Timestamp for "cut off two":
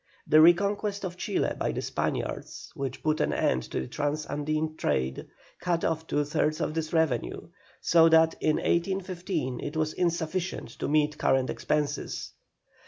5.59-6.23